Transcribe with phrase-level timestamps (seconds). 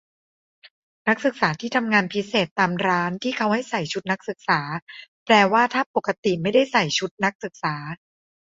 [1.07, 4.59] นักศึกษาที่ทำงานพิเศษตามร้านที่เขาให้ใส่ชุดนักศึกษา
[5.25, 7.75] แปลว่าถ้าปกติไม่ได้ใส่ชุดนักศึกษา